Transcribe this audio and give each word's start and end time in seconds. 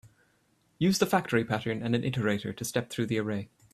Use 0.79 0.97
the 0.97 1.05
factory 1.05 1.45
pattern 1.45 1.83
and 1.83 1.93
an 1.93 2.01
iterator 2.01 2.57
to 2.57 2.65
step 2.65 2.89
through 2.89 3.05
the 3.05 3.19
array. 3.19 3.49